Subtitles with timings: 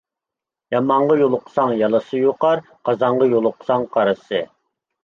[0.75, 4.47] يامانغا يولۇقساڭ يالىسى يۇقار، قازانغا يولۇقساڭ قارىسى.